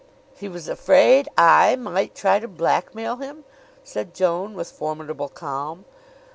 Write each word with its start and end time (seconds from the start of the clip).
"He 0.35 0.49
was 0.49 0.67
afraid 0.67 1.29
I 1.37 1.75
might 1.75 2.15
try 2.15 2.39
to 2.39 2.47
blackmail 2.47 3.17
him?" 3.17 3.43
said 3.83 4.15
Joan, 4.15 4.55
with 4.55 4.71
formidable 4.71 5.29
calm. 5.29 5.85